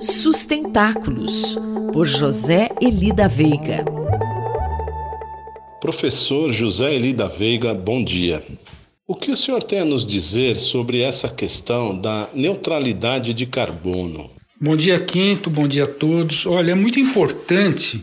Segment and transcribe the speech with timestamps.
[0.00, 1.58] Sustentáculos,
[1.92, 3.84] por José Eli da Veiga.
[5.80, 8.44] Professor José Eli da Veiga, bom dia.
[9.06, 14.30] O que o senhor tem a nos dizer sobre essa questão da neutralidade de carbono?
[14.60, 16.44] Bom dia, Quinto, bom dia a todos.
[16.46, 18.02] Olha, é muito importante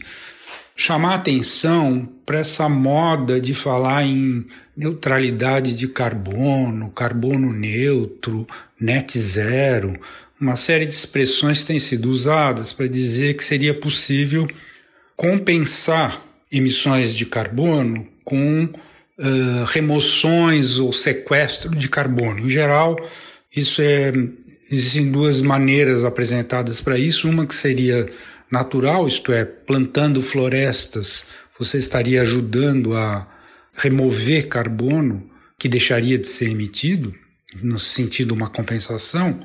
[0.76, 4.46] chamar atenção para essa moda de falar em
[4.76, 8.48] neutralidade de carbono, carbono neutro,
[8.80, 10.00] net zero,
[10.40, 14.48] uma série de expressões têm sido usadas para dizer que seria possível
[15.16, 22.42] compensar emissões de carbono com uh, remoções ou sequestro de carbono.
[22.42, 22.98] Em geral,
[23.56, 24.12] isso é
[24.72, 28.10] existem duas maneiras apresentadas para isso, uma que seria
[28.54, 31.26] natural, isto é, plantando florestas,
[31.58, 33.28] você estaria ajudando a
[33.74, 37.14] remover carbono que deixaria de ser emitido,
[37.62, 39.40] no sentido de uma compensação,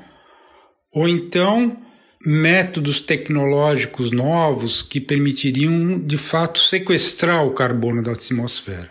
[0.93, 1.75] ou então
[2.23, 8.89] métodos tecnológicos novos que permitiriam de fato sequestrar o carbono da atmosfera.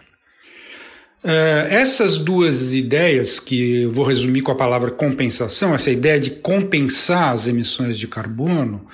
[1.22, 6.30] Uh, essas duas ideias, que eu vou resumir com a palavra compensação, essa ideia de
[6.30, 8.86] compensar as emissões de carbono,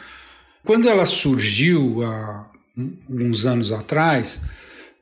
[0.64, 2.46] quando ela surgiu há
[3.08, 4.42] uns anos atrás,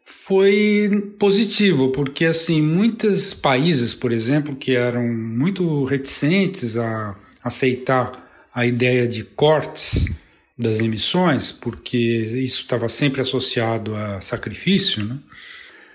[0.05, 8.67] foi positivo, porque assim, muitos países, por exemplo, que eram muito reticentes a aceitar a
[8.67, 10.15] ideia de cortes
[10.59, 15.19] das emissões, porque isso estava sempre associado a sacrifício, né?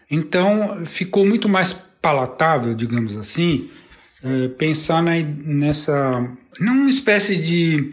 [0.10, 3.70] Então ficou muito mais palatável, digamos assim,
[4.24, 6.28] eh, pensar na, nessa
[6.60, 7.92] não uma espécie de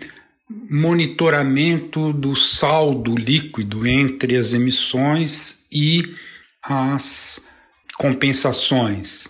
[0.48, 6.14] monitoramento do saldo líquido entre as emissões e
[6.62, 7.48] as
[7.96, 9.26] compensações.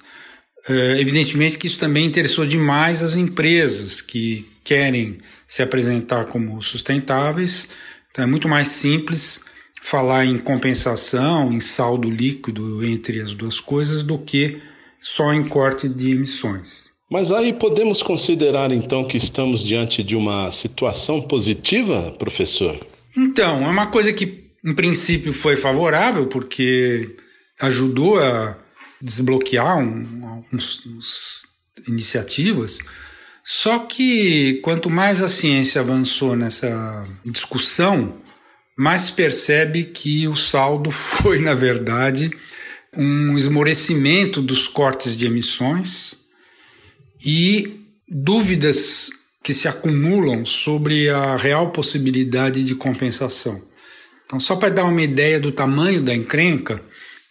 [0.69, 7.69] Uh, evidentemente que isso também interessou demais as empresas que querem se apresentar como sustentáveis.
[8.11, 9.45] Então é muito mais simples
[9.83, 14.61] falar em compensação, em saldo líquido entre as duas coisas, do que
[14.99, 16.94] só em corte de emissões.
[17.15, 22.77] Mas aí podemos considerar então que estamos diante de uma situação positiva, professor?
[23.17, 27.15] Então, é uma coisa que em princípio foi favorável, porque
[27.61, 28.59] ajudou a
[29.01, 31.43] desbloquear um, algumas
[31.87, 32.81] iniciativas.
[33.45, 38.17] Só que quanto mais a ciência avançou nessa discussão,
[38.77, 42.33] mais percebe que o saldo foi, na verdade,
[42.93, 46.24] um esmorecimento dos cortes de emissões
[47.25, 49.11] e dúvidas
[49.43, 53.63] que se acumulam sobre a real possibilidade de compensação.
[54.25, 56.83] Então, só para dar uma ideia do tamanho da encrenca,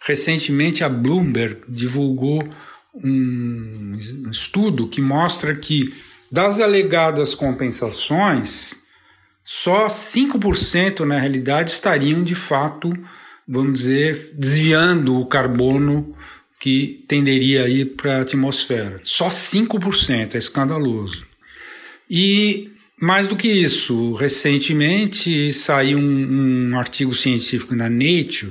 [0.06, 2.42] recentemente a Bloomberg divulgou
[2.94, 3.96] um
[4.30, 5.92] estudo que mostra que
[6.30, 8.76] das alegadas compensações,
[9.44, 12.92] só 5% na realidade estariam de fato,
[13.46, 16.16] vamos dizer, desviando o carbono
[16.64, 18.98] que tenderia a ir para a atmosfera.
[19.02, 21.26] Só 5%, é escandaloso.
[22.08, 28.50] E mais do que isso, recentemente saiu um, um artigo científico na Nature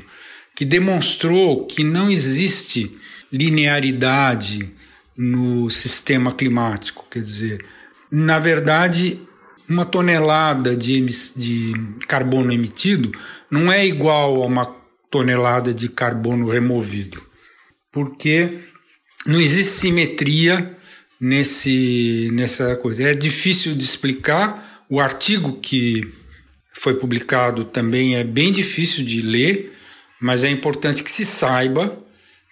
[0.56, 2.96] que demonstrou que não existe
[3.32, 4.72] linearidade
[5.18, 7.08] no sistema climático.
[7.10, 7.66] Quer dizer,
[8.12, 9.20] na verdade,
[9.68, 11.04] uma tonelada de,
[11.36, 11.74] de
[12.08, 13.12] carbono emitido
[13.50, 14.66] não é igual a uma
[15.10, 17.33] tonelada de carbono removido
[17.94, 18.58] porque
[19.26, 20.76] não existe simetria
[21.22, 23.04] nesse, nessa coisa.
[23.04, 24.84] É difícil de explicar.
[24.90, 26.02] O artigo que
[26.76, 29.72] foi publicado também é bem difícil de ler,
[30.20, 31.98] mas é importante que se saiba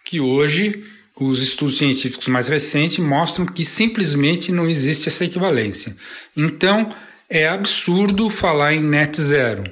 [0.05, 0.85] que hoje
[1.19, 5.95] os estudos científicos mais recentes mostram que simplesmente não existe essa equivalência.
[6.35, 6.89] Então,
[7.29, 9.63] é absurdo falar em net zero.